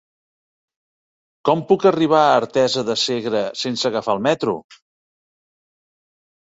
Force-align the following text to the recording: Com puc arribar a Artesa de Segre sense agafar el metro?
Com 1.49 1.61
puc 1.73 1.85
arribar 1.91 2.23
a 2.23 2.33
Artesa 2.39 2.85
de 2.91 2.97
Segre 3.03 3.45
sense 3.67 3.89
agafar 3.93 4.19
el 4.21 4.27
metro? 4.31 4.59